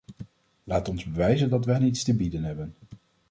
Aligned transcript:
Laat 0.63 0.87
ons 0.89 1.03
bewijzen 1.03 1.49
dat 1.49 1.65
we 1.65 1.71
hen 1.71 1.83
iets 1.85 2.03
te 2.03 2.15
bieden 2.15 2.43
hebben. 2.43 2.75